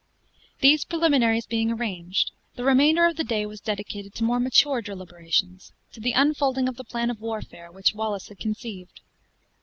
[0.61, 5.73] These preliminaries being arranged, the remainder of the day was dedicated to more mature deliberations
[5.91, 9.01] to the unfolding of the plan of warfare which Wallace had conceived.